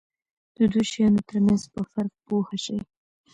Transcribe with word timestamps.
د 0.55 0.57
دوو 0.71 0.81
شیانو 0.91 1.25
ترمنځ 1.29 1.61
په 1.73 1.81
فرق 1.91 2.13
پوه 2.27 2.51
شي. 2.63 2.77